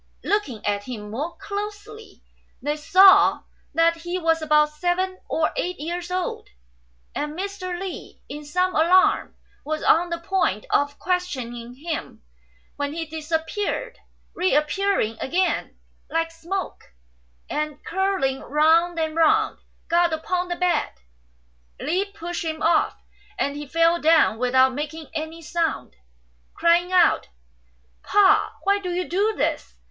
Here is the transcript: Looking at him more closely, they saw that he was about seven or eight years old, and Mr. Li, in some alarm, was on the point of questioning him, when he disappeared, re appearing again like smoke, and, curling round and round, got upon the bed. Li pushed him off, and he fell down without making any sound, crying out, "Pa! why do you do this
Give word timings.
Looking 0.23 0.65
at 0.65 0.85
him 0.85 1.11
more 1.11 1.37
closely, 1.37 2.23
they 2.59 2.75
saw 2.75 3.43
that 3.75 3.97
he 3.97 4.17
was 4.17 4.41
about 4.41 4.69
seven 4.71 5.19
or 5.29 5.51
eight 5.55 5.79
years 5.79 6.09
old, 6.09 6.49
and 7.13 7.37
Mr. 7.37 7.79
Li, 7.79 8.19
in 8.27 8.43
some 8.43 8.73
alarm, 8.75 9.35
was 9.63 9.83
on 9.83 10.09
the 10.09 10.17
point 10.17 10.65
of 10.71 10.97
questioning 10.97 11.75
him, 11.75 12.23
when 12.77 12.93
he 12.93 13.05
disappeared, 13.05 13.99
re 14.33 14.55
appearing 14.55 15.19
again 15.19 15.77
like 16.09 16.31
smoke, 16.31 16.95
and, 17.47 17.85
curling 17.85 18.39
round 18.41 18.99
and 18.99 19.15
round, 19.15 19.59
got 19.87 20.11
upon 20.13 20.47
the 20.47 20.55
bed. 20.55 20.93
Li 21.79 22.05
pushed 22.05 22.43
him 22.43 22.63
off, 22.63 22.99
and 23.37 23.55
he 23.55 23.67
fell 23.67 24.01
down 24.01 24.39
without 24.39 24.73
making 24.73 25.11
any 25.13 25.43
sound, 25.43 25.93
crying 26.55 26.91
out, 26.91 27.27
"Pa! 28.01 28.55
why 28.63 28.79
do 28.79 28.89
you 28.91 29.07
do 29.07 29.35
this 29.35 29.75